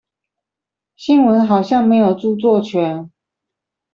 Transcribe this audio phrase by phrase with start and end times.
[0.95, 3.11] 新聞好像沒有著作權